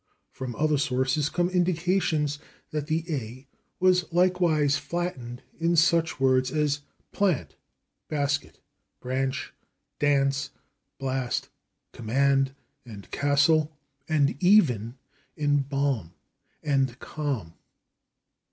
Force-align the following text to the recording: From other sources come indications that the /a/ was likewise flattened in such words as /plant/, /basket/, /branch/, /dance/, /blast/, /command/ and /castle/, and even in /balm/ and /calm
From 0.31 0.55
other 0.55 0.79
sources 0.79 1.29
come 1.29 1.47
indications 1.47 2.39
that 2.71 2.87
the 2.87 3.03
/a/ 3.03 3.45
was 3.79 4.11
likewise 4.11 4.75
flattened 4.75 5.43
in 5.59 5.75
such 5.75 6.19
words 6.19 6.49
as 6.51 6.79
/plant/, 7.13 7.49
/basket/, 8.09 8.55
/branch/, 8.99 9.51
/dance/, 9.99 10.49
/blast/, 10.99 11.49
/command/ 11.93 12.55
and 12.83 13.11
/castle/, 13.11 13.69
and 14.09 14.35
even 14.41 14.97
in 15.37 15.65
/balm/ 15.65 16.13
and 16.63 16.97
/calm 16.97 17.53